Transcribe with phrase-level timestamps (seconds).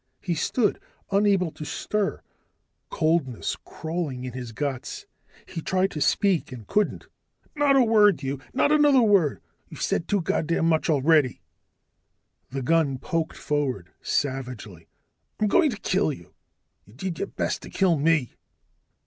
[0.19, 0.79] He stood
[1.11, 2.23] unable to stir,
[2.89, 5.05] coldness crawling in his guts.
[5.45, 7.05] He tried to speak, and couldn't.
[7.55, 8.39] "Not a word, you.
[8.51, 9.41] Not another word.
[9.69, 11.43] You've said too goddam much already."
[12.49, 14.87] The gun poked forward, savagely.
[15.39, 16.33] "I'm going to kill you.
[16.83, 18.33] You did your best to kill me."